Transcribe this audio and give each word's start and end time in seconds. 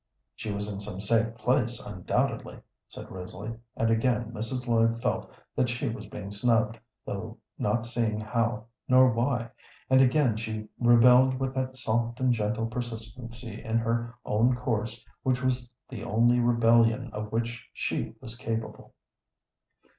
"She 0.35 0.51
was 0.51 0.67
in 0.67 0.79
some 0.79 0.99
safe 0.99 1.35
place, 1.35 1.79
undoubtedly," 1.79 2.57
said 2.89 3.11
Risley, 3.11 3.53
and 3.77 3.91
again 3.91 4.31
Mrs. 4.31 4.67
Lloyd 4.67 4.99
felt 4.99 5.29
that 5.55 5.69
she 5.69 5.89
was 5.89 6.07
snubbed, 6.35 6.79
though 7.05 7.37
not 7.59 7.85
seeing 7.85 8.19
how 8.19 8.65
nor 8.87 9.11
why, 9.11 9.51
and 9.91 10.01
again 10.01 10.37
she 10.37 10.67
rebelled 10.79 11.39
with 11.39 11.53
that 11.53 11.77
soft 11.77 12.19
and 12.19 12.33
gentle 12.33 12.65
persistency 12.65 13.63
in 13.63 13.77
her 13.77 14.15
own 14.25 14.55
course 14.55 15.05
which 15.21 15.43
was 15.43 15.71
the 15.87 16.03
only 16.03 16.39
rebellion 16.39 17.11
of 17.13 17.31
which 17.31 17.69
she 17.71 18.15
was 18.21 18.35
capable. 18.35 18.95